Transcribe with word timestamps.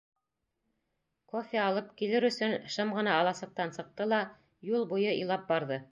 Кофе 1.33 1.59
алып 1.65 1.91
килер 1.99 2.25
өсөн 2.31 2.57
шым 2.77 2.95
ғына 3.01 3.15
аласыҡтан 3.19 3.75
сыҡты 3.79 4.09
ла 4.15 4.23
юл 4.75 4.93
буйы 4.95 5.17
илап 5.23 5.49
барҙы. 5.53 5.83